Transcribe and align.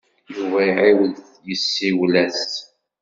Yuba 0.33 0.59
iɛiwed 0.69 1.17
yessiwel-as. 1.47 2.43